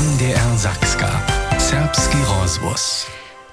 [0.00, 1.10] NDR Sakska.
[1.58, 3.06] Serbski rozvoz.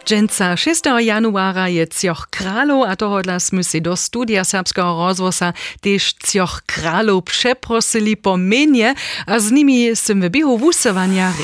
[0.06, 5.52] Dżęca 6 januara je Cioch Kralo, a tohodla sme si do studia serbského rozvosa
[5.84, 8.96] tež Cioch Kralo przeprosili po menie
[9.28, 11.36] a z nimi som v biehu vusovania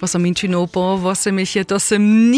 [0.00, 2.32] Was am Inchinopo, was mich bo dass to sem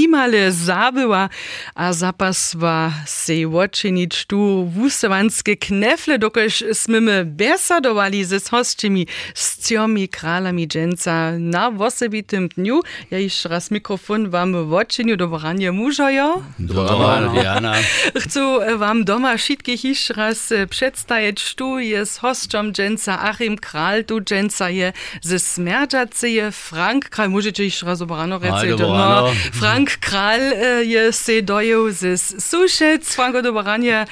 [0.52, 1.29] sabe war,
[1.74, 10.68] a war, se woczynić tu wusewanskie knefle, dokoż smymy besadowali ze hostczymi, z ciomi kralami
[10.68, 12.80] dżęca na wosebitym dniu.
[13.10, 16.42] Ja jeszcze raz mikrofon wam woczyniu, dobranie mużojo.
[16.58, 17.74] Dobranie, Jana.
[18.16, 24.34] Chcę wam doma wszystkich jeszcze raz przedstawić, tu jest hostczom dżęca Achim Kral, du tu
[24.58, 28.40] hier, je ze smerdzacyje Frank Kral, może Božičić Razobarano
[28.78, 34.06] no, Frank Kral e, jest se dojel z Sušec, Franko Dobaranje,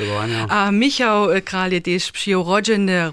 [0.49, 3.13] a Michał Kral jest też przyjął rodziny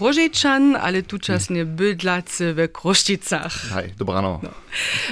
[0.00, 3.52] Rožičan, e, ale tu czas nie bydlacy we Krošticach.
[3.74, 4.40] Hej, dobrano.
[4.42, 4.50] No.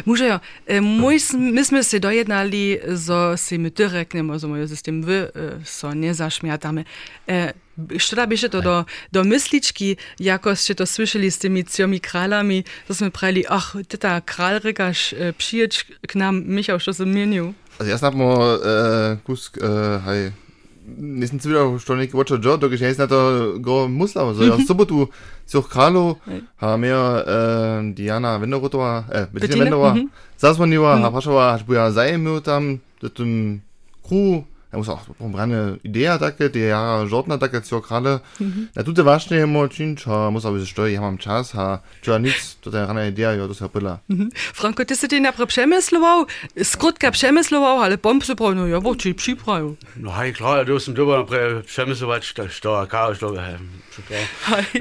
[0.07, 0.81] Muszę, e,
[1.39, 5.33] myśmy się dojednali, że się my dyrektnie możemy z tym wy,
[5.65, 6.85] so nie zaśmiatamy.
[7.99, 12.65] Što da biše to do, do myslički, jako ste to słyšeli s tymi ciomi kralami,
[12.87, 17.55] to sme prali, ach, teta kral rekaš, e, přiječ k nam, Michał, što sam mienil.
[17.79, 20.33] Also erst smo äh, kus, äh, hej,
[20.99, 24.35] nisem se videl, što neki vočo džo, dok je na to go muslao.
[24.35, 25.07] So, ja, v sobotu
[25.47, 26.19] Cioch Kralo,
[26.57, 30.09] ha mir äh, Diana Wenderotova, äh, Bettina Wenderova, mhm.
[30.39, 33.63] zazvonila, ha pašova, hač buja zajemil tam, do tym
[34.03, 38.21] kru, ja muss auch pombrane Idea takie, die ja żadna takie Cioch Krale.
[38.77, 42.57] Na tute właśnie mo czynč, ha muss aber stoi, ja mam czas, ha, czuja nic,
[42.61, 43.99] to ta rana idea, ja, to se pila.
[44.55, 46.27] Franko, ty si ty napre přemysloval,
[46.63, 49.77] skrutka přemysloval, ale pomp se prav, no ja, voči připravil.
[49.97, 53.35] No hej, klar, du som dobar pre přemyslovač, to što kao što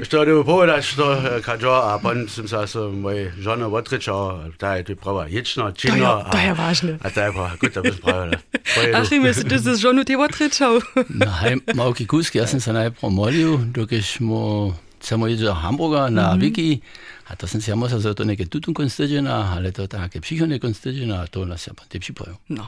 [0.02, 4.12] što på, da što kan jo, a pon som sa så moj žona votriča,
[4.60, 6.24] da je det prøver ječner, To je, činner.
[6.32, 6.98] to je važne.
[7.02, 8.38] A da je bare, gut, da bist prøver det.
[8.94, 10.80] Achim, jest das ist žonu tega trečal.
[11.08, 16.36] Nahaj, malki kuski, jaz sem se najprej promolil, dokaj smo, samo jedel hamburger na mm
[16.36, 16.40] -hmm.
[16.40, 16.80] Viki.
[17.28, 21.26] A to sam ja musel za to neke tutunkom steđena, to tak, psihonekom steđena, a
[21.26, 21.98] to nas ja pa te.
[22.48, 22.66] No.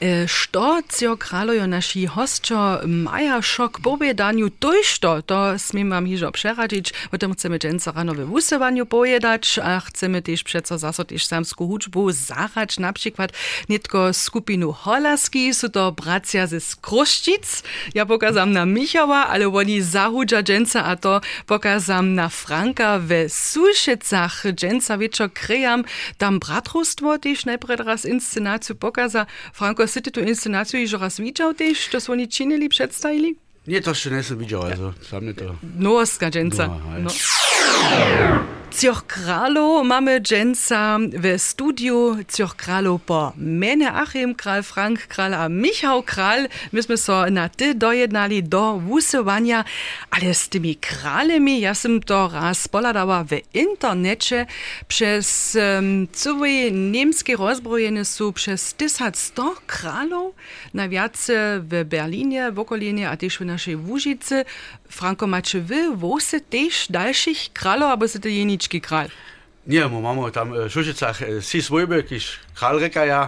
[0.00, 6.06] E, što cio kralojo naši hostčo maja šok pobjedanju, to je što, to smim vam
[6.06, 11.04] hižo přeradić, o tom chceme dženca rano ve vusevanju pojedać, a chceme tež přeco zaso
[11.04, 13.32] tež samsku hudžbu zahać, například
[13.68, 16.60] netko skupinu Holasky, su to bracia ze
[17.94, 23.95] ja pokazam na Michała, ale oni zahudža dženca, a to pokazam na Franka ve Suše,
[23.96, 25.84] Suszecach, dżęca wieczor krejam,
[26.18, 29.26] tam bratrostwo też najpierw raz inscenację pokaza.
[29.52, 33.36] Franko, sy ty tu inscenację już raz widział też, to oni czynili, przedstawili?
[33.66, 35.56] Nie, to še nisem videl, also, sam nie to.
[36.68, 37.10] No, ale- No.
[38.80, 45.48] Cioch Kralo mamy dżęca w studiu Cioch Kralo po mene Achim Kral, Frank Kral a
[45.48, 46.48] Michał Kral.
[46.72, 49.64] Myśmy so na ty dojednali do wusowania,
[50.10, 54.46] ale z tymi kralemi, ja sam to raz poladała w internecie
[54.88, 60.34] przez um, całe niemskie rozbrojenie są przez 1100 kralów,
[60.74, 64.44] najwiacej w Berlinie, w okolinie, a też w naszej Łużycy.
[64.90, 69.10] Franko Mačevi, vose tež daljših kralov, ali ste jenički kralj?
[69.66, 73.22] Ne, imamo tam v Šušicah e, vsi svojbe, ki jih kralj reka, ja,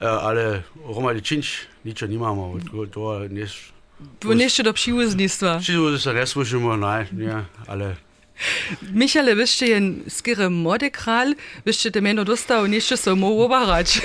[0.00, 2.58] e, ali romaličinč, nič nimamo,
[2.90, 3.48] to je
[4.34, 5.58] Nešto do přívoznictva.
[5.58, 7.96] Přívoznictva neslužimo, ne, ne, ale...
[8.90, 11.26] Michale, vy jste jen skýre mode král,
[11.64, 14.00] vy jste jméno dostal, něco se mou obarač.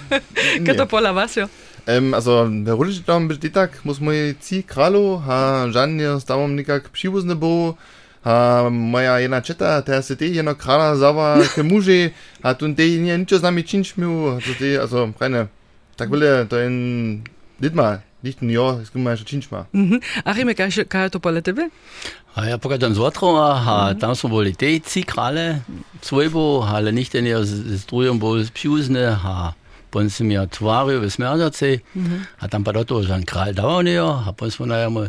[0.72, 1.48] Kto pola vás, jo?
[1.86, 6.88] Ähm, also, rulić tam być tak, muss mój ci kralu, ha żadnie z tamom nikak
[6.88, 7.74] przywózny był,
[8.24, 12.10] ha moja jedna czeta, ta se ty jeno krala zawa ke muži,
[12.42, 15.46] ha tu ty nie niczo z nami czynć miał, to ty, also, keine,
[15.96, 17.22] tak wyle, to in
[17.60, 19.66] Lidma, nicht ein Jahr, es gibt mal schon czynć ma.
[19.72, 20.00] Mhm.
[20.24, 21.68] Achime, kaj, kaj to pola tebe?
[22.34, 25.60] A ja pokazam z Votrova, a tam smo boli te ci krale,
[26.02, 29.54] svojbo, ale nicht den ja z, drugim bol pšivzne, a
[29.94, 32.26] Ponsimir Tvarju iz Merdace, mhm.
[32.42, 35.06] a tam pa do toho žan kralj Davonio, a potom na jemu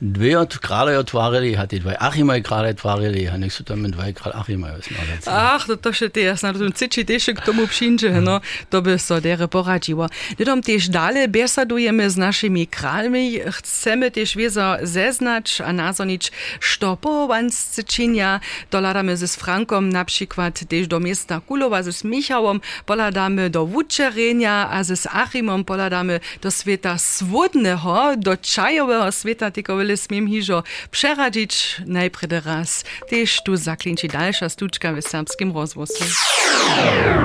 [0.00, 4.12] dve od kraljev otvarili, a ti dvaj Ahimaj kralje otvarili, a nek so tam dvaj
[4.12, 5.30] kralj Ahimaj iz Merdace.
[5.30, 8.40] Ah, to, to še te, jaz na tom ciči te še k tomu pšinče, no,
[8.74, 10.10] to bi so dere poradživo.
[10.40, 17.30] Nedom tež dale besadujeme z našimi kraljmi, chceme tež vezo zeznač, a nazonič, što po
[17.30, 18.40] vansce činja,
[18.74, 24.68] doladame z Frankom, na przykład tež do mesta Kulova z Michałom, poladame do Vučery, Renia,
[24.70, 31.76] a z Achimom poladamy do świata swodnego, do czajowego świata, tylko wiele smiem hiżo przeradzić
[31.86, 32.84] najpierw raz.
[33.10, 36.10] Też tu zaklinci dalsza stuczka w serbskim rozwoju.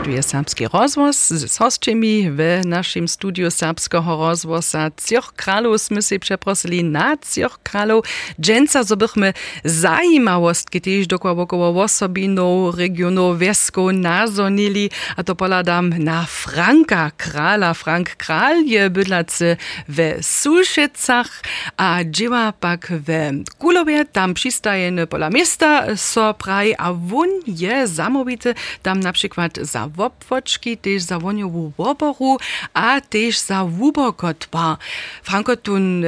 [0.04, 5.92] Tu jest serbski rozwóz z hostczymi w naszym studiu serbskiego rozwoza Cioch Kralów.
[5.92, 8.06] My się przeprosili na Cioch Kralów.
[8.42, 9.34] Dżęca, so bychmy
[9.64, 17.74] zajmawostki też dokładnie około osobinów, regionów, wiesków nazonili, a to poladam na Franka Krala.
[17.74, 19.58] Frank Kral je bydlacy
[19.90, 21.42] w Sulszycach,
[21.78, 28.56] a dzieła pak w Kulowie, tam przystaje pola miasta, so praj, a won je zamówity
[28.84, 32.38] tam na przykład za wopwoczki, też za woniową woboru,
[32.74, 34.78] a też za wubokotba.
[35.24, 36.04] Franko, tun,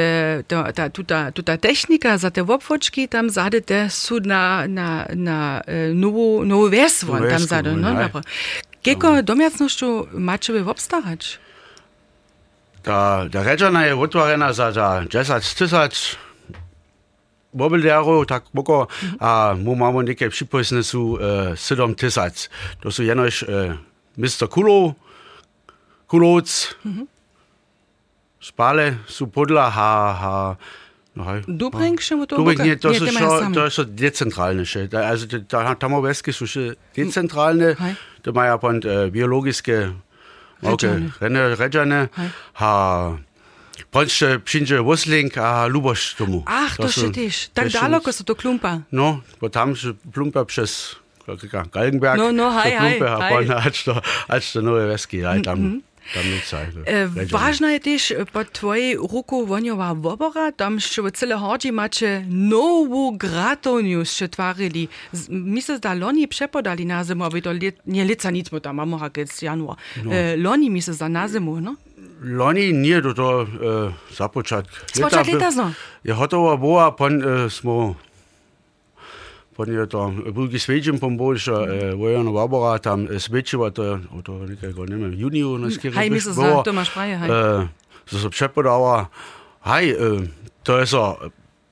[0.47, 5.61] ta, ta, tuta, tuta technika za te wopwoczki tam zade te su na, na, na
[5.93, 8.21] nową, nową wersję tam zade, no, dobra.
[8.81, 11.39] Kieko domiacnościu macie wy obstarać?
[12.83, 16.15] Ta, ta rečana je otvorena za, za 10 tysac
[17.53, 18.87] mobiljarov, tak moko,
[19.19, 22.47] a mu neke připojené sú uh, 7 tysac.
[22.79, 23.75] To sú jenož uh,
[24.17, 24.47] Mr.
[24.47, 24.95] Kulo,
[26.07, 26.47] Kuloc,
[28.41, 30.35] Spale sú podľa ha, ha,
[31.13, 31.45] no hej.
[31.45, 32.65] Dubring mu to Dubring, boka?
[32.65, 33.53] nie, to Nie, sú te šo, mają sami.
[33.53, 34.63] to sú decentrálne.
[34.65, 34.81] Še.
[34.89, 35.59] Da- Also, da,
[36.49, 36.63] še
[36.97, 37.93] decentrálne, Hej.
[38.25, 39.93] to majú pon uh, biologické
[40.61, 41.13] Redžane.
[41.21, 42.29] Rene, Redžane, Hej.
[42.57, 42.73] ha,
[43.89, 46.43] Polšče přijde Vosling a Lubosz Luboš tomu.
[46.45, 47.49] Ach, to, to še tiš.
[47.53, 48.81] Tako daleko so to klumpa.
[48.91, 50.97] No, potem že klumpa čez
[51.71, 52.17] Galgenberg.
[52.17, 52.97] No, no, haj, haj.
[52.97, 53.31] Klumpe, haj.
[53.31, 53.93] Pa na Ačto,
[54.27, 55.57] Ačto Nove Veski, haj tam.
[55.59, 55.91] Mm -hmm.
[56.85, 61.71] E, Ważna jest też e, po twojej ruku woniowa wobora, tam jeszcze w cele chodzi
[61.71, 64.89] macie nową gratoniu się twarzyli.
[65.29, 67.51] Mi się zda, loni przepodali na zimu, aby to
[67.85, 69.09] nie lica nic mu tam, a może
[69.41, 69.77] januar.
[70.03, 70.11] No.
[70.11, 71.75] E, loni mi się zda na zimu, no?
[72.21, 74.65] Lani nije do to uh, eh, započat.
[74.93, 75.73] Spočat letazno?
[76.03, 77.95] Je hotova boa, pa uh, eh, smo
[79.61, 84.25] Potem je to Bulgi Svečim pomboljša, eh, Vojano Vabora tam eh, Svečeva, to je od
[84.25, 85.99] tega nekaj, ne vem, juniju nas hm, kjer je bilo.
[85.99, 87.29] Haj, mislim, da to imaš praje, haj.
[87.29, 87.67] Eh,
[88.05, 89.05] so se prepodala,
[89.61, 89.95] haj, eh,
[90.63, 91.15] to je so,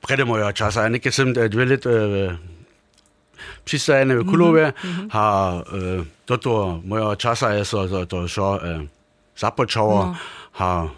[0.01, 2.36] prede moja časa, ja nekaj sem dve let eh,
[3.66, 5.10] pristajene v Kulove, mm -hmm.
[5.12, 8.86] ha, eh, toto moja časa je so, to, to šo, eh,
[9.39, 10.15] započalo, No.
[10.53, 10.89] ha,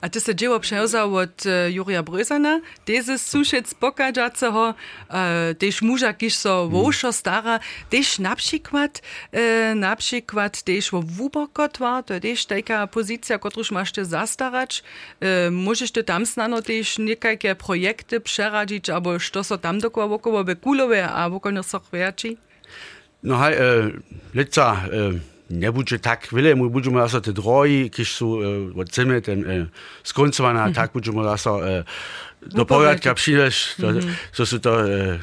[0.00, 4.74] A ty se dzieło przełzał od e, Jurija Brözana, tezy suszec pokażacego,
[5.10, 9.02] e, też muża, kiż so wołszo stara, też na przykład,
[9.32, 14.82] e, na przykład też wo wubokotwa, to też taka pozycja, którąż masz ty zastarać,
[15.20, 16.24] e, możesz ty tam
[16.98, 22.36] niejakie projekty przeradzić, albo co so tam dokładnie wokoło by kulowe, a wokoło so chwiaci?
[23.22, 23.90] No hej, e,
[24.34, 29.44] lica e, nebude tak velemu, budemo rasati droji, ki so uh, e, od zime ten,
[29.50, 29.66] e, uh,
[30.04, 30.74] skoncovana, mm -hmm.
[30.74, 34.14] tako budemo e, no rasati uh, do povratka pšileš, mm -hmm.
[34.32, 35.20] so se to uh,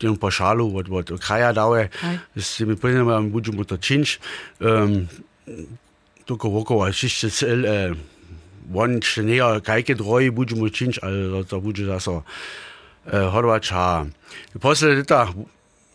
[0.00, 1.88] temu pošalu od, od kraja dave,
[2.36, 4.18] s temi pojmami budemo to činč.
[4.60, 5.08] Ehm, um,
[6.30, 7.92] Tako okolo, čišče cel, eh,
[8.70, 9.40] on še ne,
[11.50, 14.06] to bude zase eh, Horvača.
[14.62, 15.26] Posle leta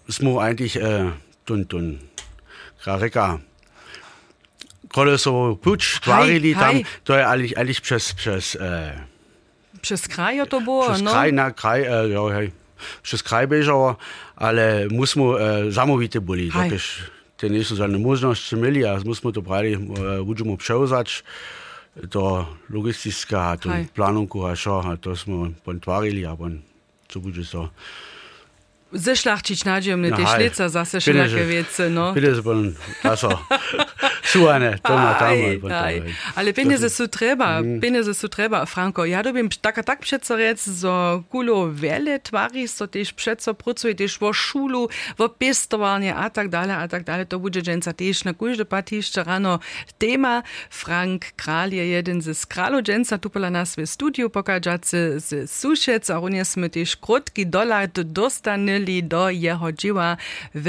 [0.09, 1.11] smo eigentlich äh,
[1.47, 1.99] tun, tun,
[4.95, 7.03] kolesovou puč tvarili haj, tam, haj.
[7.03, 10.87] to je ali, ali przez, przez, e, eh, przez kraj to było?
[10.87, 11.11] Przez no.
[11.11, 12.51] kraj, na kraj, e, jo, hej,
[13.03, 13.95] przez kraj bieżało,
[14.35, 19.33] ale musimy e, eh, zamówite byli, dokiż te nie są żadne możliwości mieli, a musimy
[19.33, 19.79] to brali, e,
[20.25, 21.23] musimy przełzać
[22.09, 26.61] to logistyska, to planunku, a šo, a to smo pontvarili, a pon,
[27.07, 27.69] co bude so.
[28.91, 32.13] Zešlachčič nađem, ne te šlica zase še neke vece, no.
[32.13, 33.31] Pides bon, aso.
[34.25, 35.37] Čuvane, to ima tam.
[36.35, 37.77] Ale peniaze sú treba, mm.
[37.77, 38.25] peniaze sú
[38.65, 39.05] Franko.
[39.05, 43.93] Ja dobím tak a tak přece rec, zo kulo veľa tvári, so tiež přece pracuje,
[43.93, 47.25] tiež vo šulu, vo pestovanie a tak dále, a tak dále.
[47.25, 49.59] To bude dženca tiež na kúžde patíšte ráno
[49.97, 50.43] téma.
[50.69, 56.09] Frank Král je jeden z kráľov dženca, tu pola nás ve studiu pokažace z sušec
[56.09, 56.97] a on je sme tiež
[57.45, 60.17] dolar dostanili do jeho dživa
[60.53, 60.65] v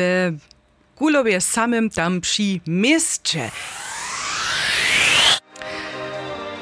[0.97, 3.51] Kulov je samym tam przy mieście.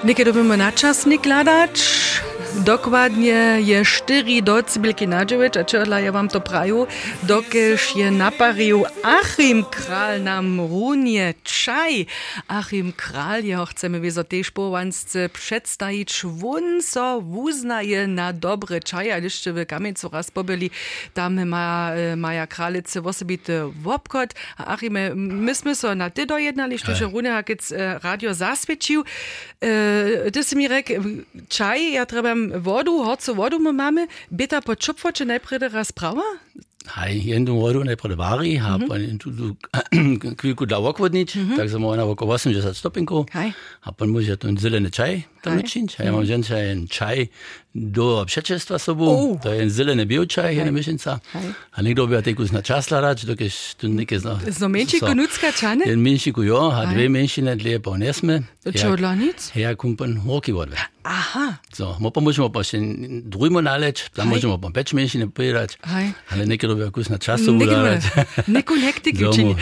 [0.05, 1.81] Nekaj dobimo na časnik, gladač.
[2.55, 6.87] Dokładnie je 4 decibelki nadźewicz, a czerla ja wam to praju,
[7.23, 12.07] dokeż je naparił Achim Kral nam runie czaj.
[12.49, 19.19] Achim Kral, ja chcemy wieso też połansce przedstawić, wun so wuznaje na dobre czaj, a
[19.19, 20.71] jeszcze w Kamiecu raz pobyli,
[21.15, 27.31] tam ma, maja kralice osobity wopkot, a Achime, myśmy so na ty dojednali, że Rune
[27.31, 29.05] hakic radio zaswiecił,
[30.33, 30.89] ty si mi rek,
[31.49, 36.23] czaj, ja trebam wodu, horcu wodu my mamy, bita po čupvoče najprede razprava?
[36.95, 39.57] Hej, jednu vodu najprede vari, ha pa tu, tu
[40.37, 43.27] kvilku da okvodnič, tak samo ona oko 80 stopinkov,
[43.81, 46.03] a pa može tu zelene čaj tam načinča.
[46.03, 46.31] Ja, imam mm.
[46.33, 47.27] ženča en čaj
[47.75, 49.41] do obšečestva sobu, uh.
[49.43, 51.19] to je en zelene bil čaj, ena mešanica.
[51.73, 54.39] A nekdo bi tekel na časla rač, dokaj tu nekaj zna.
[54.47, 55.85] Zomenči konutska čane?
[55.91, 58.43] En menši kujo, a dve menšine dlje pa ne sme.
[58.65, 59.51] Če odlanic?
[59.55, 60.79] Ja, ja kumpen roki vodve.
[61.05, 61.59] Aha.
[61.75, 62.79] So, mo pa možemo pa še
[63.29, 65.77] drugimo naleč, tam možemo pa več menšine povedati.
[66.33, 67.53] Ali nekaj dobijo kus na času.
[68.47, 69.53] Neko nektik čini.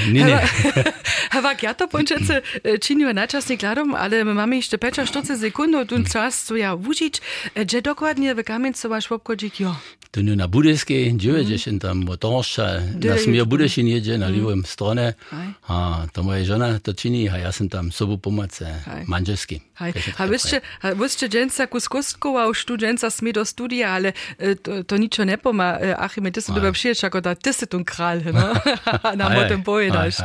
[1.34, 5.71] Havak, ja to pončece eh, činijo načasnik gladom, ali imamo ešte peča 40 sekund.
[5.72, 6.10] pewno ten mm.
[6.10, 7.20] czas, co ja uczyć,
[7.56, 9.76] gdzie dokładnie wykamieńcowa szłopko dzikio.
[10.10, 12.68] To nie na Budyskiej, 90 tam motorsza,
[13.04, 15.14] na smie Budyszyn jedzie, na lewym stronie.
[15.68, 19.60] A to moja żona to czyni, a ja jestem tam sobą pomocę, manżelskim.
[19.82, 19.92] Hej.
[20.16, 24.96] Ha, veste, ha, veste, dženca Kuskuskova uštu dženca sme do studija, ale e, to, to
[24.96, 28.30] ničo ne poma, e, Achime, ti se dobe všeč, ako da ti se tu kralj,
[28.32, 28.54] no?
[29.20, 30.22] nam o tem povedaš.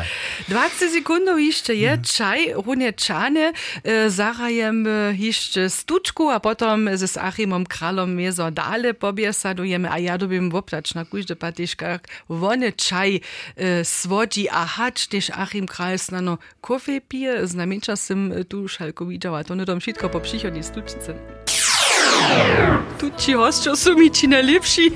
[0.48, 1.40] 20 sekundov
[1.74, 4.86] je e, zarajem
[6.34, 12.00] a potem z Achimom kralom mezo dale pobjesadujeme, a ja dobim voprač na kužde patiškah,
[12.30, 13.20] vone čaj
[13.84, 19.56] svodi, a hač, tež Achim kralj snano kofe pije, znamenča sem tu šalko videla, to
[19.56, 21.14] nie nedom šitko po prihodnji stučice.
[23.00, 24.92] Tuči hostjo so mi či najlepši.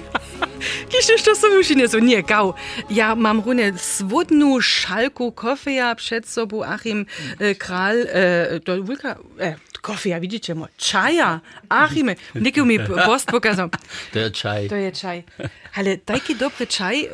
[0.90, 2.54] Kiszę szczasowiusinę, co nie, gał.
[2.90, 7.06] Ja mam runę swodną szalku kofeja przed sobą Achim
[7.40, 13.70] e, Kral, e, to wulka, e, kofeja, vidíte mo, čaja, Achime, nekaj mi post pokazal.
[14.14, 14.70] To je čaj.
[14.70, 15.24] To je čaj.
[15.76, 17.08] Ale taki dobry čaj, e,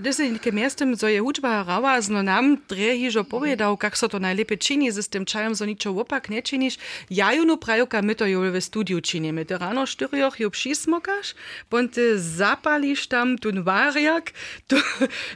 [0.00, 4.18] da se nekem mestem, zo je učba rała, zno nam drehižo povedal, kak so to
[4.18, 6.78] najlepiej čini, z tym čajem zo ničo opak ne činiš.
[7.08, 9.44] Ja ju no prajuka, my to jo v studiu činimy.
[9.44, 11.34] Ty rano štyrioch ju přismokaš,
[11.68, 14.32] pon ty zapališ tam tun varjak,
[14.68, 14.76] tu,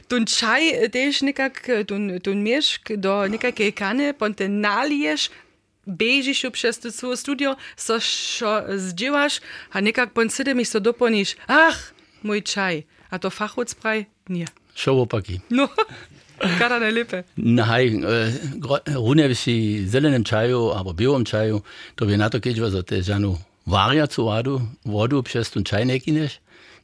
[0.07, 5.33] tun čaj tež nekak, tun, tun mieszk do nekakej kany, pon ty naliješ,
[5.85, 9.39] bežiš v šestu studio, so šo zdziwaš,
[9.71, 11.75] a nekak po sedem so doponiš, ah,
[12.23, 14.05] moj čaj, a to fahoc praj?
[14.29, 14.47] Nie.
[14.75, 15.41] Šovopaki.
[15.49, 15.67] No.
[16.59, 17.23] Kar ne lepe.
[17.35, 18.33] Naj, eh,
[18.95, 21.61] runev si zelenem čaju ali bijelem čaju,
[21.95, 26.39] to bi na to kečva za težano varjacu vodu, vodu přes ten čaj nekineš,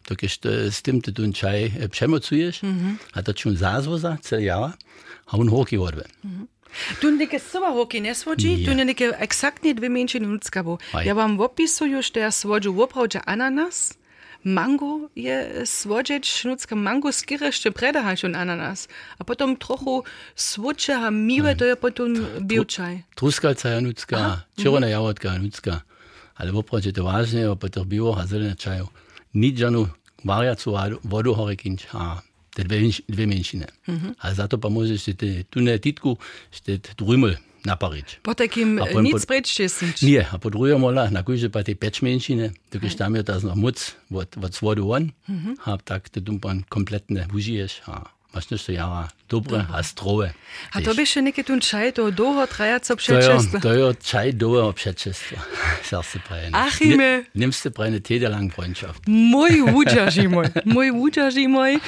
[0.07, 2.95] to keš eh, s tem te ten čaj eh, přemocuješ, mm -hmm.
[3.13, 4.73] a to čun zazvoza, cel java,
[5.27, 6.03] a on hoki vodve.
[6.23, 6.47] Mm -hmm.
[7.00, 10.79] Tu neke sovahoky nesvodži, tu neke eksaktne dve menšiny ľudská bo.
[11.03, 13.96] Ja vám opisuju, že ja svodžu opravdu ananas,
[14.46, 18.86] Mango je svodžeč, ľudská mango skirešče predahaš on ananas.
[19.17, 20.05] A potom trochu
[20.38, 21.58] svoče a mive, mm.
[21.58, 22.13] to je potom
[22.46, 23.10] biočaj.
[23.17, 25.82] Truskalca je ľudská, červená javodka je ľudská.
[26.38, 28.94] Ale opravdu to vážne, a potom bivo a zelené čajov.
[29.34, 29.89] Nič žanu
[30.22, 31.89] variacu vodu hore kinč.
[31.98, 32.22] A
[32.55, 33.67] te dve, menš- dve menšine.
[34.24, 36.15] Ale za to pa môžeš si te, tu ne titku,
[36.50, 37.35] ste drumel
[37.65, 38.21] napariť.
[38.21, 38.31] Po
[38.79, 39.17] A potem nic
[39.67, 39.97] sind.
[40.05, 43.57] Nie, a po druhé mola, na kúže pa tej pečmenšine, dokiaľ tam je to noch
[43.57, 43.77] moc
[44.13, 45.12] od, od svodu von,
[45.65, 48.05] a tak ty dumpan kompletne užiješ a
[48.36, 50.34] pač nešto java, dobre, a strove.
[50.75, 53.62] A to bi še nekaj tunčajto, dolgo trajaco predčestva.
[53.63, 55.39] To je čaj dolgo predčestva,
[55.88, 56.51] srce pravi.
[56.51, 57.24] Ahime.
[57.32, 59.08] Nemste pravi, tede lang Freundschaft.
[59.08, 61.80] Mój vudja žimoj, moj vudja žimoj.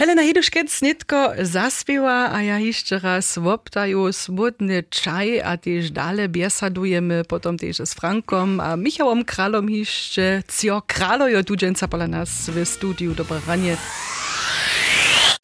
[0.00, 7.22] Helena Hiduškec netko zaspiva, a ja išče raz voptajo smutne čaj, a tež dale bjesadujeme,
[7.28, 13.36] potom tež Frankom, a Michałom Kralom išče, cio kralojo tuđenca pa nas v studiju, dobro
[13.46, 13.76] ranje.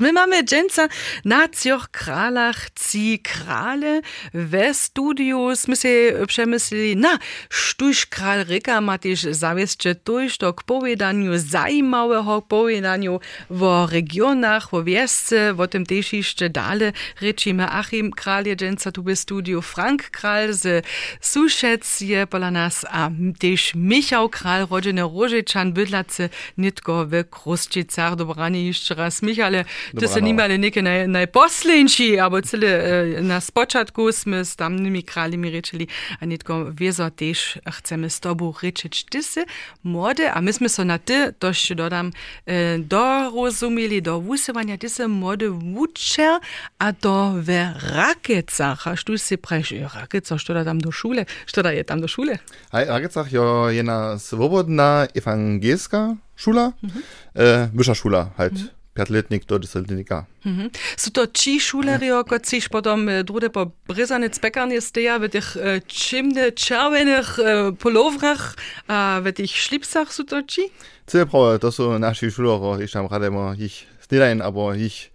[0.01, 0.89] My mamy dżęca
[1.25, 4.01] na cioch kralach ci krale
[4.35, 5.57] we studiu.
[5.57, 7.19] Sme się przemyslili, na,
[7.51, 14.85] sztuś kral Ryka ma też zawieszcze tuż do k powiedaniu zajmowego powiedaniu w regionach, w
[14.85, 20.11] wiesce, w tym też jeszcze dalej ryczimy Achim Kral je dżęca tu w studiu, Frank
[20.11, 20.87] Kral z
[21.21, 26.29] Suszec je pola nas, a też Michał Kral, rodziny Rożyczan, bydlacy,
[26.59, 28.17] nitko w Kruszczycach.
[28.17, 29.65] Dobranie jeszcze raz, Michale,
[30.01, 35.51] To se nimali neke naj, najposlenjši, abo cele eh, na spočatku sme s tamnimi kraljami
[35.51, 35.87] rečeli,
[36.21, 39.47] a netko vezo tež chceme s tobu rečeč ty se
[39.83, 42.13] mode, a my sme so na ty, to še dodam,
[42.47, 46.41] eh, dorozumeli do vusevanja ty se mode vučer,
[46.79, 51.63] a to ve rakecach, a štu si preš, rakecach, što da tam do šule, što
[51.63, 52.39] da je tam do šule?
[52.73, 56.99] Hej, Rakecach jo jedna swobodna ewangelska szula, mhm.
[57.35, 58.53] e, wyższa szula, halt.
[58.53, 58.78] Mhm.
[58.99, 60.25] Piatletnik do desetletnika.
[60.47, 60.71] Mhm.
[60.97, 65.57] Są to ci szulerio, kot sich potom e, drude po bryzanic pekarnie steja, w tych
[65.57, 68.57] e, czymne czerwonych e, polowrach,
[68.89, 70.63] a w tych szlipsach są to ci?
[71.07, 75.11] Cel prawe, to są nasi szulerio, ich tam rade ma ich stelain, aber ich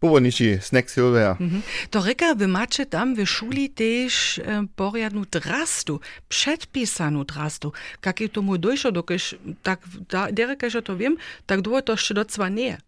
[0.00, 1.62] powolniczy snacks hier mhm.
[1.90, 7.72] To reka, wy macie tam w szuli też e, porjadnu drastu, przedpisanu drastu.
[8.06, 11.16] Jak je tomu dojšlo, dokiż tak, da, dereka, że to wiem,
[11.46, 12.78] tak długo to jeszcze docwa nie.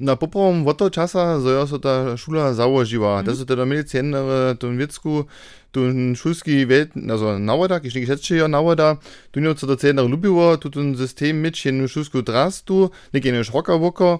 [0.00, 3.20] Na poprom od toho časa so so ta šula założyła.
[3.20, 3.26] Mm.
[3.26, 5.24] To są teda mieli cenere tu wiecku,
[5.72, 5.80] tu
[6.16, 8.96] szulski wiet, also nawoda, kiż nie rzeczy ja nawoda,
[9.30, 13.42] tu nie co to cenere lubiło, tu ten system mieć jedną szulsku drastu, nie jedną
[13.42, 14.18] szroka woko,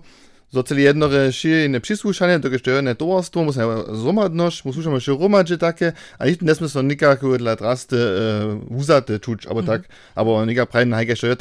[0.51, 5.93] zoceli jednore širine přislušanje, toga što je jedne tovarstvo, musne zromadnoš, muslušamo še romadže take,
[6.19, 10.97] a ništa ne smisno nikako dla draste uh, uzate čuč, abo tak, abo nika prajna
[10.97, 11.37] hajka što je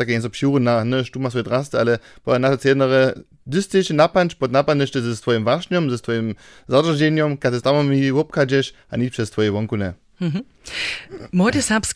[0.59, 3.13] na, ne, štuma svoje draste, ale pa na to jednore
[3.45, 6.35] dystyš napanč pod napanište ze svojim vašnjom, ze svojim
[6.67, 9.93] zadrženjom, kad se tamo mi obkađeš, a nič přes tvoje vonkune.
[10.21, 10.43] Mhm.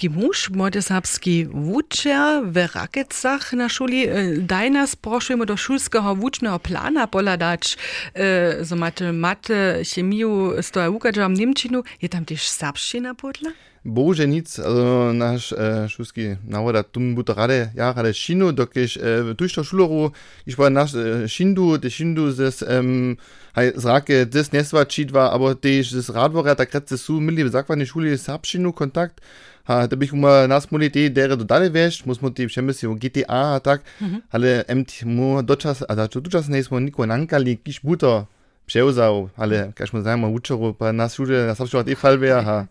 [0.10, 4.08] Mąż, młody serbski wuczer w Rakecach na szuli.
[4.08, 7.77] E, daj nas prosimy do szulskiego wucznego plana poladać,
[8.13, 10.25] e, so macie matę, chemię,
[10.62, 11.84] stoja ukadża w Niemczinu.
[12.01, 13.51] Je tam też serbszczyna podla?
[13.84, 19.34] Bože nic, also naš e, šulski navoda tum buto rade, ja rade šinu, dokiž e,
[19.36, 20.12] tušto šuloru,
[20.46, 23.18] iš pa naš e, šindu, te šindu zes, um,
[23.52, 27.86] haj zrake, des nesva čidva, aber tež zes radvora, takrat se su mili v zakvani
[27.86, 29.20] šuli sapšinu kontakt,
[29.68, 33.60] ha, da bih uma nas moli te dere dodale veš, musmo ti všemesi v GTA,
[33.60, 34.22] tak, mm -hmm.
[34.32, 38.28] ale emt mu dočas, a da dočas ne smo niko nankali, kiš buto
[38.66, 42.68] převzal, ale kaž mu zajmo učeru, pa nas šule, nas sapšinu te falbe, ha,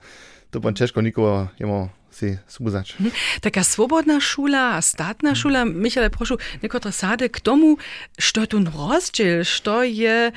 [0.52, 2.96] to pan Češko nikogo jemo si spúzać.
[3.40, 7.76] Taka swobodna szula, statna szula, Michale, proszę, niekotre sady k tomu,
[8.18, 10.32] što tu rozdziel, što je,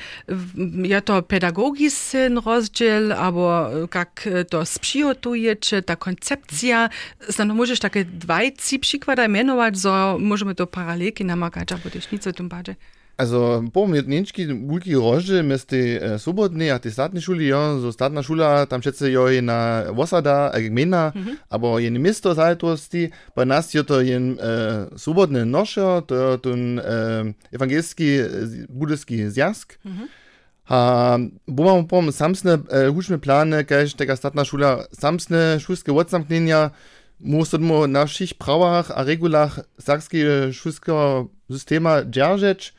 [0.82, 6.88] je to pedagogiczny rozdziel, albo jak to sprzygotujecie, ta koncepcja,
[7.28, 12.32] znano możesz takie dwajci przykłady mianować, so możemy to paralelki namakać, albo też nic o
[12.32, 12.95] tym bardziej.
[13.16, 18.22] Also, po Mietniczki, wulki rożdy, miesty e, sobotny, a ty statne szuli, jo, so statna
[18.22, 21.36] szula, tam wszyscy jo je na Wasada, a gmina, mm -hmm.
[21.50, 26.84] aber je miasto zajetosti, bei nas je to jen e, sobotny noszo, to ten e,
[27.52, 28.28] ewangelski, e,
[28.68, 29.78] budyjski zjazd.
[29.84, 30.08] Mm -hmm.
[30.68, 36.70] A bo mam pom samsne e, huczne plany, kaž taka statna szula, samsne szulskie odzamknienia,
[37.20, 42.74] musimy na wszystkich prawach a regulach sakskiego szulskiego systema dzierżeć,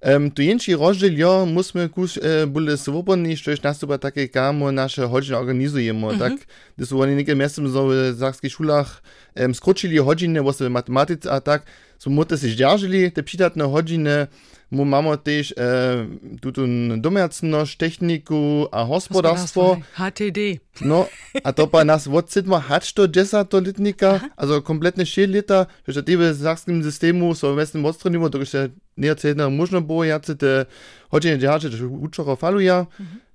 [0.00, 4.28] Um, tu jenči rozdziel jo, musimy kus e, byle swobodni, što już nas chyba takie
[4.28, 6.18] kamo nasze godziny organizujemy, mm -hmm.
[6.18, 6.32] tak?
[6.76, 9.02] Gdy są oni niekie miastem so w szulach
[9.36, 11.62] um, skrócili godziny, w matematyce, a tak,
[11.98, 14.26] so mutte sich dzierżyli te przydatne godziny,
[14.70, 16.06] mu mamy też e,
[16.40, 19.76] tutun domiacność, techniku a gospodarstwo.
[19.92, 20.40] HTD.
[20.80, 21.06] No,
[21.44, 23.08] a to pa nas od sidma hać to
[23.48, 28.68] to litnika, also kompletne 6 liter, że tebe sakskim systemu so westnym odstronimo, to się
[28.96, 30.66] nie cedna można było jacy te
[31.12, 32.86] godziny dzierży, że uczoro faluja,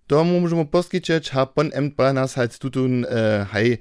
[0.08, 3.78] to możemy poskiczeć, a pon emt pa nas halt tutun e, hej,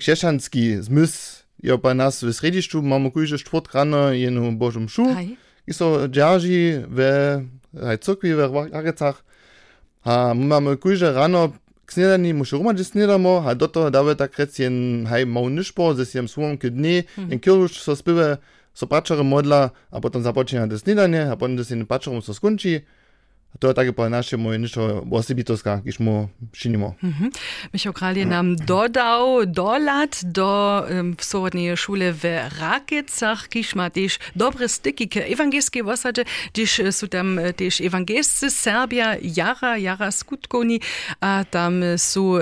[0.00, 5.14] krzeszanski zmysł, jo pa nas w središću mamy kujże czwort rano jenu bożum szu.
[5.14, 6.72] Hej איסו ג'ארג'י
[7.74, 9.22] והצוקוי והארצח.
[10.04, 11.48] המאמה קויג'ה רנו
[11.88, 16.28] Snedani mušuruma že snedamo, a do toho dáve tak rec jen haj maunišpo, ze siem
[16.28, 17.30] sumom k dni, mhm.
[17.30, 18.36] jen kyruž so spive,
[18.74, 22.84] so pačare modla, a potom započína do snedanie, a potom do sin pačarom so skončí,
[23.58, 26.94] to je také po našemu niečo osobitoská, když mu činimo.
[27.02, 27.30] Mhm.
[27.72, 32.24] Michał Kralje nam dodał dolat do um, w sorodnej szule w
[32.60, 39.16] Rakiecach, když ma też dobre styki k ewangelskiej wosadzie, když są tam też ewangelscy Serbia
[39.22, 40.80] jara, jara skutkoni,
[41.20, 42.38] a tam są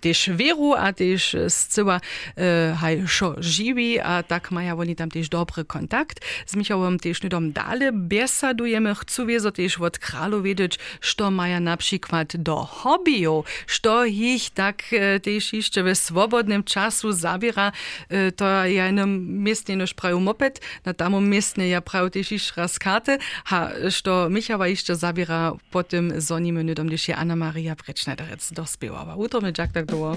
[0.00, 2.00] też wieru, a też zcyła
[2.36, 6.20] e, haj szo žiwi, a tak mają oni tam też dobry kontakt.
[6.46, 9.98] Z Michałem też nudom dale besadujemy, chcą wiezo też od
[10.42, 16.64] wiedzieć, što maja na przykład do hobbyów, što ich tak e, też jeszcze w swobodnym
[16.64, 17.72] czasu zabiera,
[18.08, 22.60] e, to ja jednym miestnie noż prawie moped, na tamom miestnie ja prawie też jeszcze
[22.60, 27.74] raz karty, ha, što Michała jeszcze zabiera po tym zoni minutą, gdyż je Anna Maria
[27.74, 29.16] Brecznerec dospiewała.
[29.16, 30.16] Utro mi jak tak było.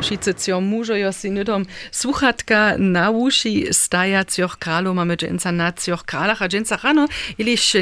[0.00, 6.48] Wszyscy mužojo si nudom słuchatka na uši stajacioch kralov mamy dżęca na cioch kralach, a
[6.48, 7.76] dżęca rano, iliż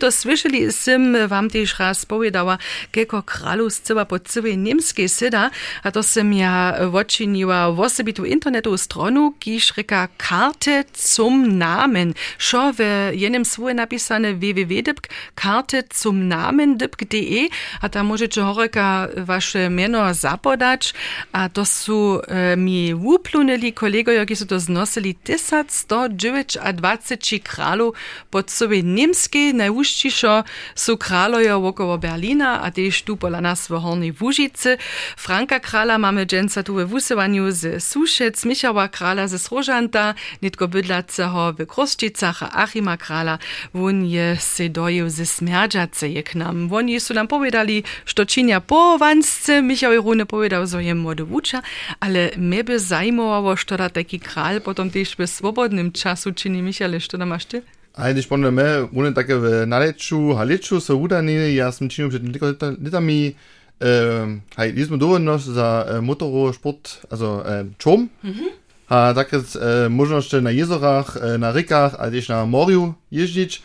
[0.00, 2.58] to słyszeli, sim wam też raz powiedziała,
[2.92, 5.50] kieko kralu z po całej niemskiej syda,
[5.82, 12.14] a to sim ja woczyniła w osobitu internetu stronu, kiż ryka karte zum Namen.
[12.38, 17.48] Szo w jenem swoje napisane www.karte zum Namen.de,
[17.80, 20.94] a tam możecie horyka wasze miano zapodać, poznać,
[21.32, 27.96] a to są e, mi uplunęli kolegowie, którzy to znosili 1129 kralów
[28.30, 30.42] pod sobie niemskie, najwyższe
[30.74, 34.78] są kralowie wokoło Berlina, a też tu pola nas w Hornej Wóżicy.
[35.16, 41.52] Franka krala mamy dżęca tu we wusywaniu z Suszec, Michała krala ze Srożanta, nitko bydlaceho
[41.52, 43.38] w Kroszczycach, a Achima krala,
[43.74, 46.72] on je se dojeł ze Smerdżace, jak nam.
[46.72, 47.82] Oni są nam powiedzieli,
[48.14, 51.62] co czynia po Wansce, Michał Jeruny powiedział zo je młody wucza,
[52.00, 56.62] ale mnie by zajmowało, da taki kral potom też w swobodnym czasu czyni.
[56.62, 57.62] Michale, što da masz ty?
[57.94, 58.64] A když podle mě,
[58.96, 63.34] ono také v Naleču, Haleču se udani, já jsem činil před několika litami,
[63.80, 68.08] äh, hej, jsme dovolnost za äh, Motorsport, also äh, Čom.
[68.22, 68.44] Mhm.
[68.88, 73.62] A také äh, možnost na jezorach, äh, na rikach, a też na moriu jeździć.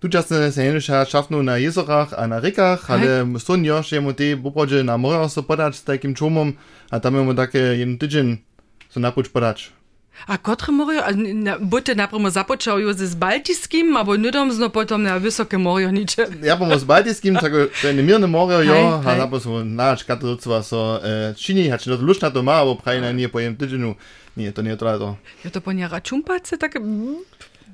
[0.00, 5.28] Tuczasne seniorysza szafnu na jezorach a na rekach, ale sonio jemu te poprodzie na morze
[5.28, 6.52] so podać z takim czumom,
[6.90, 8.36] a tam jemu takie jeden tydzień
[8.88, 9.72] so napócz podać.
[10.26, 11.02] A kotre morjo,
[11.60, 16.26] bote napremo započal jo z Baltijskim, abo nudom zno potom na visoke morjo niče.
[16.48, 21.00] ja bomo z Baltijskim, tako je nemirne morjo, jo, a napo smo nač katolcva so
[21.04, 23.94] eh, čini, hač ne odlučna doma, abo pravi na pojem tydžinu.
[24.36, 25.16] Nije, to nije to.
[25.44, 26.34] Jo to ponja račun pa.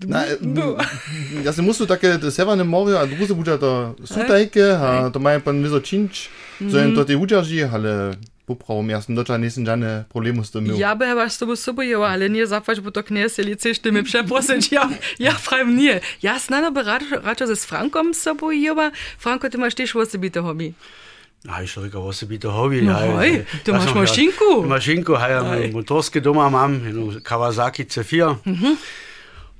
[0.05, 0.77] Na, no.
[1.47, 5.41] ja se musu také to severne morjo, a druze budža to sutajke, a to mają
[5.41, 6.29] pan vyso činč,
[6.61, 10.71] so jen to te udžaži, ale popravom, ja som doča nisem žádné problémy s tím.
[10.79, 14.07] Ja by vás to sobojo, ale nie zapać, bo to knies je lice, ty mi
[14.07, 14.87] przeprosić, ja,
[15.19, 15.99] ja prajem nie.
[16.23, 20.79] Ja znano by radšo s Frankom sobojo, Franko, ty máš tiež osobité hobby.
[21.47, 22.83] Ja, ich rücke osobité hobby.
[22.83, 24.67] No, ja, hoj, du máš mašinku.
[24.67, 26.79] Mašinku, ja, motorské doma mám,
[27.23, 28.47] Kawasaki C4.
[28.47, 28.79] Mhm.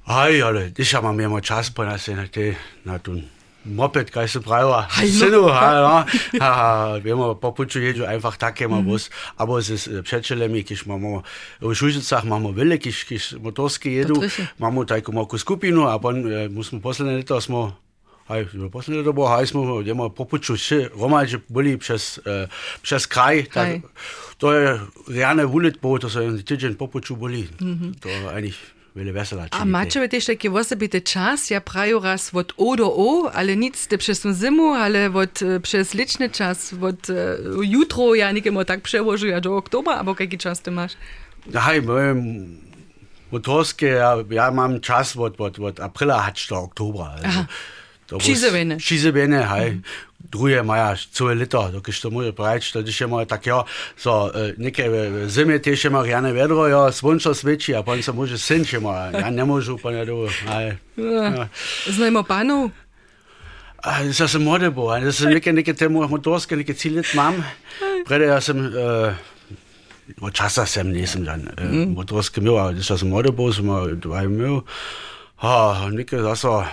[0.07, 3.21] Hej, ale det er man mere čas på, når det, når du
[3.67, 4.71] Moped, kaj se pravi,
[5.11, 6.05] synu, ha,
[6.41, 11.23] ha, vemo, po puču jeđu einfach také ma bus, abo s přečelemi, kiž mamo,
[11.61, 14.23] v Šužicach mamo vele, kiž, kiž motorski jedu,
[14.59, 17.75] mamo tajku malku skupinu, a pon, musimo posledné leto smo
[18.27, 22.51] Hej, posledné dobo, hej, smo, idemo po puču, še romadže boli uh,
[22.83, 23.87] přes kraj, tak
[24.39, 27.95] to je reálne ulit, bo to se týden po puču boli, mm -hmm.
[28.01, 29.47] to eigentlich wiele wesela.
[29.51, 31.51] A macie wy też taki osobity czas?
[31.51, 35.95] Ja praju raz od O do O, ale nic te tą zimu, ale od, przez
[35.95, 37.17] liczny czas, od uh,
[37.63, 40.93] jutro, ja nikemo tak przełożu, ja do oktobra, albo jaki czas ty masz?
[41.55, 42.17] Hej, moje
[43.33, 47.17] motorskie, ja, ja mam czas od, od, od aprila aż do oktobra.
[48.19, 48.81] Šizovene.
[48.81, 49.71] Šizovene, hej.
[49.71, 49.83] Mm.
[50.16, 53.65] Druhé druje imajo celo leto, dok što morajo praviti, što diše imajo tako,
[53.97, 54.91] so e, neke
[55.27, 59.13] zime teše imajo, ja ne vedro, jo, sončno sveči, a pa se može senče imajo,
[59.21, 60.29] ja ne možu pa ne dobu.
[60.47, 61.49] Ja.
[61.87, 62.71] Znajmo panov?
[64.11, 67.45] Zdaj sem mode bo, zdaj sem neke, neke temu motorske, neke cilje imam.
[68.07, 68.67] Prej ja sem...
[68.67, 69.15] E, uh,
[70.21, 71.95] od časa sem nisem dan e, mm.
[71.95, 73.67] motorski imel, ali sem mode bo, sem
[74.01, 74.61] dva imel.
[75.43, 76.65] Oh, nekaj zaso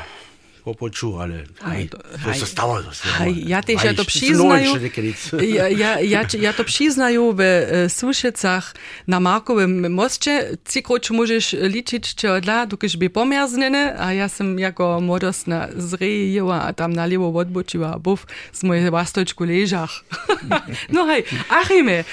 [0.63, 1.89] popoczu, ale hej,
[2.25, 2.79] to się stało.
[3.03, 4.73] Hej, ja też ja to przyznaju,
[5.57, 8.75] ja, ja, ja, ja to przyznaju w e, Suszycach
[9.07, 10.57] na Markowym moście.
[10.65, 16.73] Cikroć możesz liczyć, czy dla, dokiż by pomierznene, a ja sam jako młodostna zrejęła, a
[16.73, 19.91] tam na lewo odboczyła, bów z mojej włastoczku leżach.
[20.95, 22.03] no hej, Achime,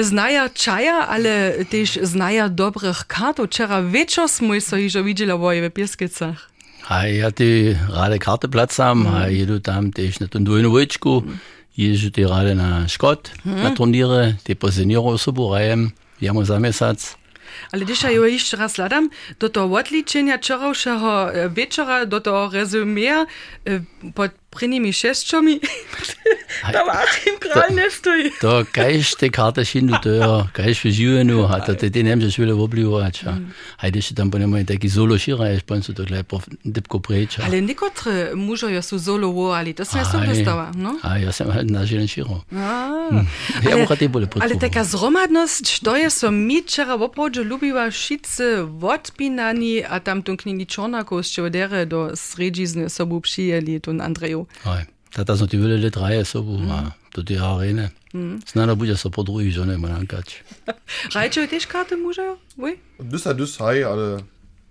[0.00, 3.46] znaja czaja, ale też znaja dobrych kartów.
[3.46, 6.55] Wczoraj wieczór smo so już widzieli w Pieskicach.
[6.86, 9.12] Hej, ja ty rade karteplatz haben, mm.
[9.12, 11.22] hej, jedu tam też na Tunduinu Wojčku,
[11.76, 13.62] ježu ty rade na Škot, mm.
[13.62, 17.16] na turniere, ty pozeniero soburajem, jamo za mesiac.
[17.72, 23.26] Ale když ja jeszcze raz ladam, do toho odličenia wczorajszego wieczora, do toho rezumea
[24.14, 25.60] pod prvnými šesťomi,
[26.72, 28.32] Da war Achim Kral nicht stoi.
[28.40, 32.38] Da gehst die Karte hin du da, gehst für nur, hat er den nehmen sich
[32.38, 33.38] wieder wobbli hat ja.
[33.82, 36.98] Heute ist dann bei mir der solo Schira, ich bin so da gleich auf Dipko
[36.98, 37.44] Brecha.
[37.44, 40.96] Ale nikotre mužo jo su solo wo ali, to se so dostała, no?
[41.02, 42.40] Ah, ja, sam halt na želen Schira.
[42.52, 43.24] A,
[43.62, 44.60] Ja, ale, bo te bole ale pod.
[44.60, 50.66] taka zromadnosť, to je so mi včera opravdu ľubila šice odpinani a tam tu knini
[50.66, 53.80] Čornakov z Čevodere do sredžizne sobu přijeli,
[54.64, 57.90] はい、ただその TV를 드라에 서부 마 tudi arene.
[58.12, 58.40] Mm.
[58.46, 60.42] Znana budja so podružene, manjkač.
[61.14, 62.36] Rajčejo težko, da možejo?
[62.98, 64.24] Dusaj, dusaj, ja, ali...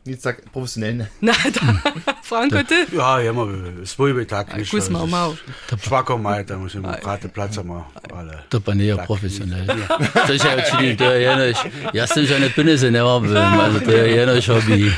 [0.05, 1.07] Nicht sag professionellen.
[1.21, 1.91] Na, da,
[2.21, 2.85] Franco, ty?
[2.93, 4.57] Ja, ja mam spójby tak.
[4.57, 5.35] Niż, Kus mał, mał.
[5.81, 8.43] Szpako maj, tam musimy praty placa ma, ale...
[8.49, 9.65] To pan nie tak, profesjonell.
[10.27, 11.57] To jest ja uczynił, to ja jenoś,
[11.93, 14.91] ja z tym żadne pieniądze nie robię, ale to ja jenoś hobby.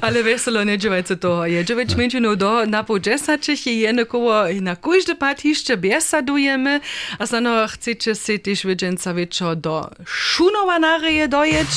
[0.00, 1.64] Ale weselo nie dziewice to je.
[1.64, 6.80] Dziewięć minut do na po dziesięciach i jednakowo na każdy pat jeszcze biesadujemy,
[7.18, 11.68] a zano chcecie się też wiedzieć, co do szunowa nareje dojeć.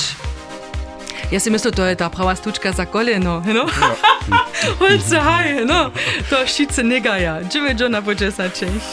[1.31, 3.67] Ja si myslím, to je ta prava stučka za koleno, no?
[4.79, 5.91] Holce haj, no?
[6.29, 7.43] To šice negaja.
[7.43, 8.83] Dživač na po desačích.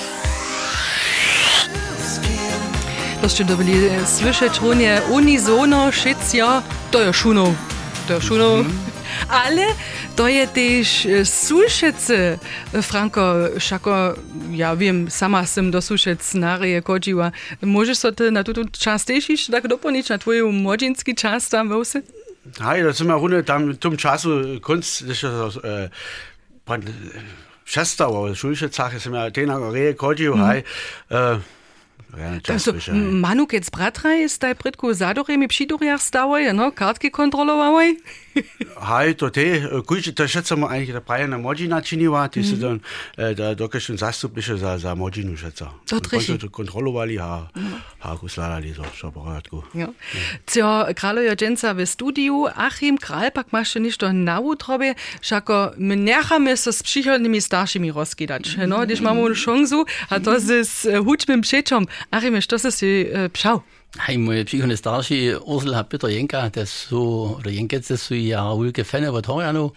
[3.23, 7.55] To ste dobili slyšeć runie unisono šicia, to je šunov.
[8.09, 8.65] To je šunov.
[9.47, 9.67] Ale
[10.17, 12.39] to je też e, Sulšece,
[12.75, 14.15] E, Franko, šako,
[14.51, 17.33] ja wiem, sama sem do Sulšec nareje kodziła.
[17.63, 21.69] Możesz so ty na tuto czas też iść tak doplnić na twoją młodzieński czas tam
[21.69, 21.73] w
[22.61, 25.89] Hej, da sind wir runde tam zum času kunst, das ist so, äh,
[26.67, 26.83] pan,
[27.65, 30.59] Šestava, šulše cache, sem ja tena reje kodil, hej,
[31.09, 31.43] äh, ja, čas
[32.49, 37.95] Also, više, Manuk jetzt bratraj, staj pritku zadore mi pšidurjach stawaj, no, kartki kontrolowałaj?
[38.89, 42.81] Hej, to te, kujče, to šecamo eigentlich da prajena modžina činiva, ti se dan,
[43.17, 45.37] äh, da dokaž ten zastupniše za, za modžinu.
[45.87, 46.39] To triši.
[46.39, 47.49] To kontrolovali, ha,
[47.99, 49.63] ha, kusladali, so, so poradku.
[49.75, 49.89] Ja.
[50.47, 55.97] Cio kralojo dženca v studiu, Achim Kral pak maš nič to na utrobe, šako my
[55.97, 58.57] nechamy so s přichodnymi staršími rozkidać.
[58.67, 61.87] No, když máme šancu, a to s uh, hudźbym przeczom.
[62.11, 63.61] Achim, što se si uh, pšał?
[63.99, 66.99] Hej, moje psychone starší Ursula Peter Jenka, der so,
[67.39, 69.71] oder Jenka, der so ja ulke Fenne od Horjanu.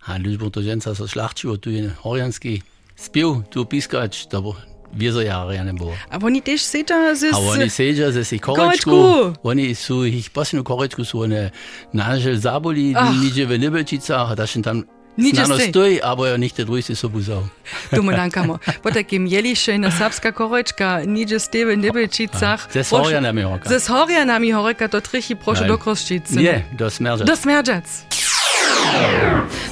[0.00, 2.62] Ha, Lüsburg to ženca so šlachčivo, tu je Horjanski
[2.96, 4.54] spiev, tu piskač, da bo
[4.96, 5.92] vizo ja rejane bo.
[6.10, 7.24] A oni też seča z...
[7.32, 8.90] A oni seđa ze si Korečku.
[8.90, 11.50] korečku, oni su ih pasinu korečku su one
[11.92, 13.12] nažel zaboli, Ach.
[13.20, 15.70] niđe v Nebelčicach, a da še tam Niđe Znanost si.
[15.70, 17.42] stoji, aber ja nicht drugi si sobuzal.
[17.94, 18.58] Tu mu nankamo.
[18.82, 22.60] Potakim Jelišina, Sapska Korečka, niđe Steve Nebelčicah.
[22.72, 23.68] Ze Sorja nami horeka.
[23.68, 26.40] Ze Sorja nami horeka, to trihi prošu do Kroščice.
[26.40, 27.26] Je, do Smerđac.
[27.26, 27.84] Do Smerđac.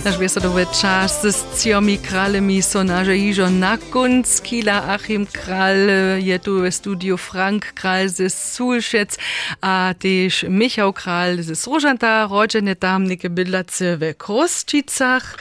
[0.06, 4.40] Naš biesadowy czas z ciomi kralemi so nasze iżo na kunc.
[4.40, 5.76] Kila Achim Kral
[6.18, 9.18] je tu w studiu Frank Kral ze Sulszec,
[9.60, 15.38] a też Michał Kral ze Srożanta, rodzene tam neke bydlace w Krosčicach.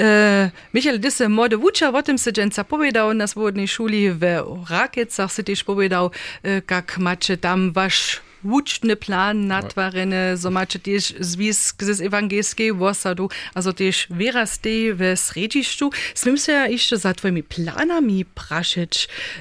[0.00, 4.22] E, Michał, dyse młody wucza, o tym se dżęca powiedział na swobodnej szuli w
[4.70, 6.10] Rakiecach, se też powiedział,
[6.44, 13.28] e, jak macie tam wasz Wuczny plan natwarene, so macie też zwisk z ewangelskiej wosadu,
[13.54, 15.90] also też wyraz tej w sredziszczu.
[16.14, 18.24] Smim się jeszcze za twoimi planami.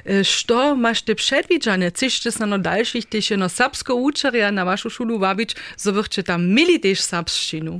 [0.09, 1.91] E, Što masz ty przedwidziane?
[1.91, 6.23] Chcesz ty na no dalszych też no sabsko uczeria na waszą szulu wabić, so wychcie
[6.23, 7.79] tam mieli też sabszczynu.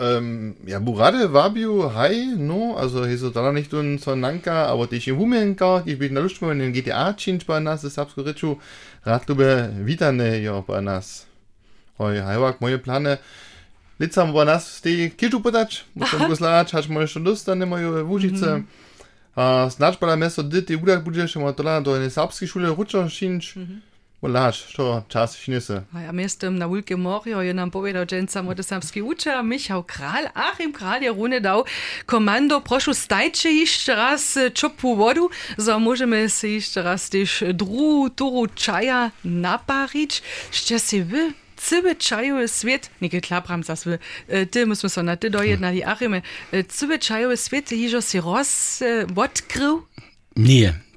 [0.00, 4.86] Ähm, ja, Burade Wabiu, hi, no, also hier so da nicht un so Nanka, aber
[4.86, 8.58] die in Humenka, ich bin Lust in den GTA Change bei nas, das hab's gerichu,
[9.04, 11.26] Radlube Vitane, ja, bei nas.
[11.98, 13.18] Hoi, hajwak, moje plane.
[13.98, 17.80] Licam bei nas, die Kirchu podać, musam go slać, hasz moje schon Lust, dann immer
[17.80, 18.62] jo Wujice.
[19.38, 23.08] A snacz bei mesto dit, die udak budeš, ma tola do eine sabski Schule rutscher
[23.08, 23.54] schinč.
[24.22, 25.82] Volaš, to čas šinese.
[25.94, 30.72] A ja miestem na Wulke Morio je nam povedal dženca modesavski učer Michał Kral, Achim
[30.72, 31.64] Kral je rune dał
[32.06, 38.46] komando, prošu stajče jeszcze raz čopu vodu, so możemy se jeszcze raz też dru turu
[38.54, 40.22] čaja naparić.
[40.50, 41.32] Šće si wy?
[41.56, 46.22] Cyby čajowy svět, nieke klapram zas wy, e, ty musimy so na ty dojednali, Achime,
[46.52, 49.82] e, cyby čajowy svět, hižo si roz e, odkrył?
[50.36, 50.87] Nie,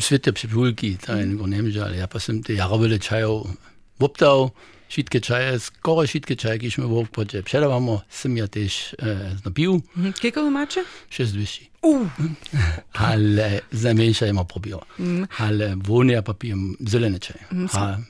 [0.00, 3.56] svete připulky, tady nebo nemže, ale já pa jsem ty jarobile čajov
[3.98, 4.50] voptal,
[4.88, 9.80] šitke čaje, skoro šitke čaje, když jsme v obchodě předáváme, jsem já tež e, nabil.
[10.20, 10.80] Koliko máte?
[11.10, 11.70] Šest vyšší.
[11.82, 12.10] Uh.
[12.94, 14.80] ale za menše ima probila.
[14.98, 15.26] Mm.
[15.38, 17.40] Ale vonja pa pijem zelene čaje.
[17.50, 17.68] Mm.
[17.74, 18.02] A,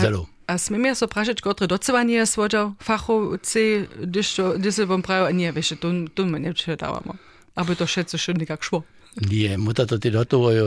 [0.00, 0.26] zelo.
[0.48, 5.92] A smem jaz vprašati, kotre docevanje svojo fahovci, když se vam pravijo, ne, veš, to,
[6.14, 7.14] to me ne předávamo.
[7.56, 8.84] Aby to še se še nekako šlo.
[9.14, 10.58] Ние мутата ти дотовој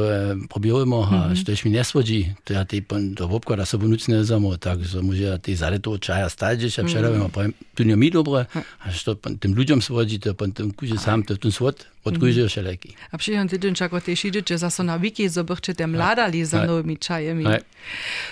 [0.47, 4.55] пробивајмо, а што ми не своджи, тоа ти пон до вопка да се понуцне замо,
[4.57, 8.09] так за може ти заре тоа чаја стајдеш, а вчера вема, па ту не ми
[8.09, 8.45] добро,
[8.79, 12.95] а што пон тим луѓам своджи, пон тим куќе сам, тим свот, odkúže všelijaký.
[13.11, 17.45] A przyjechał tydzień czego ty siedzicie za so na wiki, zobaczycie mladali za nowymi czajami.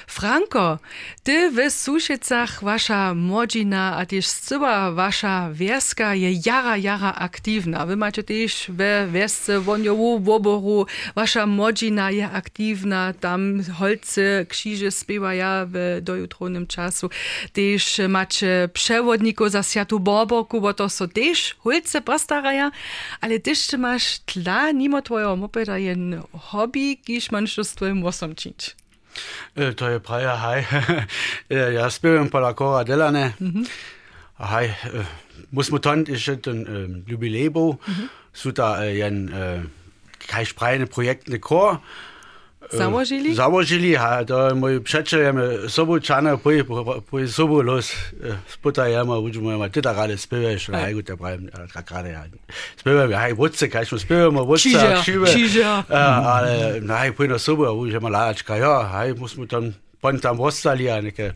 [0.07, 0.79] Franko,
[1.23, 7.85] ty w Suszicach wasza młodzina, a też chyba wasza wieska je jara, jara aktywna.
[7.85, 10.85] Wy macie też we wiesce woniowu, woboru,
[11.15, 17.09] wasza młodzina je aktywna, tam holce, krzyże spiewaja w dojutronym czasu.
[17.53, 22.71] Też macie przewodników za Światu Boboku, bo to so też holce postaraja,
[23.21, 28.03] ale też ty masz tla, nimo twojego mopeda jen hobby, kiż manš to z twoim
[28.03, 28.75] łosom czynić.
[29.55, 30.65] E, To je praja, haj.
[31.49, 33.33] E, Ja spiewam po la Cora Delane.
[34.37, 34.73] Haj, e,
[35.51, 36.67] musimy tont jeszcze ten e,
[37.11, 37.77] jubilej był.
[38.33, 39.63] Su da e, jen e,
[40.27, 41.77] kaj sprajne projektny kor.
[42.71, 43.33] Zamožili?
[43.33, 45.37] Zamožili, a to mój przeczem
[45.69, 46.49] sobu czana po
[47.11, 47.91] po sobu los
[48.47, 49.69] spotajama uđmujemo.
[49.69, 52.25] Ti da gale spevaš, a ajgu te pravim, kakare ja.
[52.77, 54.69] Spevam ja, aj vodce, kaj smo spevamo, vodce,
[55.05, 55.27] šive.
[55.89, 61.01] Ale no, naj pojno sobu, uđemo lačka, ja, aj smo tam pon tam ostali, a
[61.01, 61.31] neke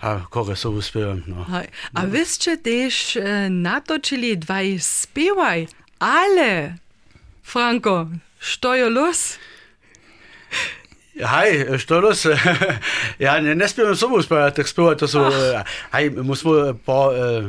[0.00, 1.22] a koga sobu spevam.
[1.26, 1.46] No.
[1.92, 5.66] A vi ste tež e, natočili dvaj spevaj,
[5.98, 6.74] ale,
[7.44, 8.06] Franko,
[8.38, 9.38] što je los?
[11.22, 12.24] Haj, Štoros,
[13.24, 15.60] ja, ne, ne spijem samo uspevati, tako spevati, to so, ah.
[15.60, 17.46] Eh, haj, mu smo eh, po, eh,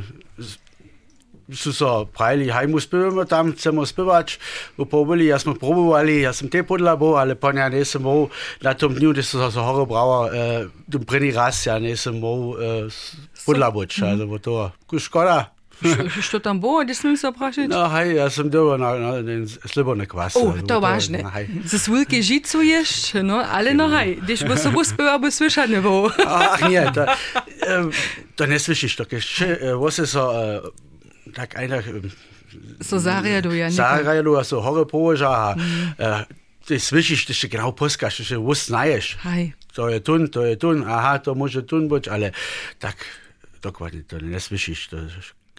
[1.53, 4.37] su so pravili, haj mu spevamo, tam chcemo spevač,
[4.77, 8.27] upobili, ja smo probovali, ja sam te podla bo, ali pa ja nisem bol
[8.61, 10.65] na tom dnju, gdje so se horo brava, eh,
[11.07, 12.87] prvi raz ja nisem bol eh,
[13.45, 15.54] podla boč, ali bo to, škoda.
[16.21, 17.67] Što- tam było, gdje smim se oprašiti?
[17.67, 20.35] No, hej, ja sam dobil na, na den sliborny kwas.
[20.35, 21.19] O, also, to ważne.
[21.23, 21.47] no, hej.
[21.65, 26.11] Ze svulke žicuješ, no, ale no haj, když by sobu spiewał, by słyszać nie było.
[26.27, 27.05] Ach nie, to,
[28.35, 30.61] to nie słyszysz, to e, was jest so, e,
[31.33, 33.71] tak einer, e, So zariaduje, nie?
[33.71, 35.55] Sarah, du hast so hore położa,
[35.99, 36.25] e,
[36.65, 39.15] ty słyszysz, ty się genau poskasz, ty się uznajesz.
[39.15, 39.53] Haj.
[39.73, 42.31] To je tun, to je tun, aha, to może tun być, ale
[42.79, 42.95] tak,
[43.61, 44.97] dokładnie, to nie słyszysz, to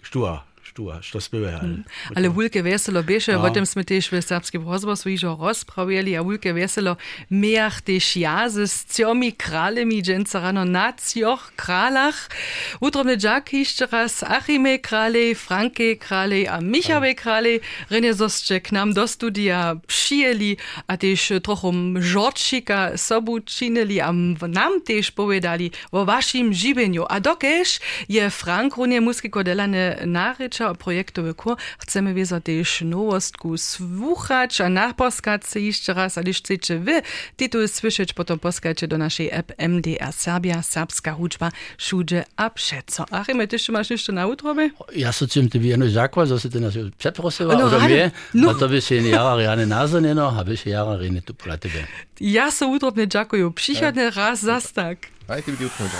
[0.07, 0.45] sztua,
[0.77, 1.57] štua, što spievajú.
[1.65, 1.81] Mm.
[2.13, 3.41] Ale wulke veselo beše, No.
[3.41, 7.01] o tem sme tiež v Serbském rozhlasu již rozpravili a wulke veselo
[7.33, 12.29] miach tiež ja s ciomi kralemi dženca rano na cioch kralach.
[12.77, 17.65] Utrobne džak ešte raz Achime kralej, Franke kralej a Michave kralej.
[17.89, 24.13] Rene zosče k nám do studia přijeli a tiež trochu žorčika sobu činili a
[24.45, 27.09] nám tiež povedali o vašim živeniu.
[27.09, 33.57] A dokež je Frank runie muskiko delane nareča o projektowy kur, chcemy wiedzą też nowostku
[33.57, 37.01] słuchać, a naposkać się jeszcze raz, a když chcecie wy
[37.35, 43.05] tytuł słyszeć, potom poskajcie do naszej app MDR Serbia, serbska hudžba, všude a přeco.
[43.11, 44.69] Achime, ty jeszcze masz jeszcze na utrobie?
[44.95, 48.11] Ja so čim ti vieno žakva, zo si te nas přeprosila, No, no, rade, mnie,
[48.33, 48.47] no.
[48.47, 48.59] no.
[48.59, 51.87] to by się jara riane nazoneno, a by się jara rine tu pola tebe.
[52.21, 54.97] Ja so utrobne dziękuję, przychodny raz zas tak.
[55.27, 55.91] Aj, ty vidíš utnúť.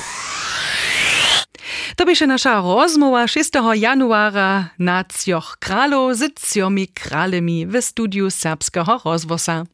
[1.95, 3.51] To byše nasza rozmowa 6.
[3.73, 9.65] januara na Cioch Kralo z ciomi kralemi w studiu Serbskiego rozwosa.